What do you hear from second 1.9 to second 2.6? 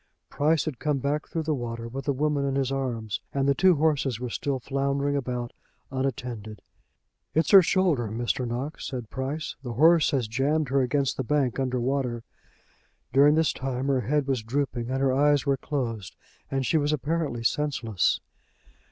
the woman in